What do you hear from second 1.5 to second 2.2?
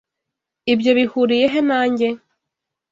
he nanjye?